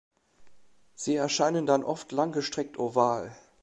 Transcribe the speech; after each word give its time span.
Sie 0.95 1.13
erscheinen 1.15 1.67
dann 1.67 1.83
oft 1.83 2.11
langgestreckt 2.11 2.79
oval. 2.79 3.37